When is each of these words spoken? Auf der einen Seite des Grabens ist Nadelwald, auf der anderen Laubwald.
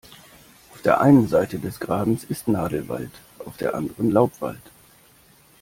Auf 0.73 0.81
der 0.81 0.99
einen 0.99 1.27
Seite 1.27 1.59
des 1.59 1.79
Grabens 1.79 2.23
ist 2.23 2.47
Nadelwald, 2.47 3.11
auf 3.37 3.57
der 3.57 3.75
anderen 3.75 4.09
Laubwald. 4.09 4.57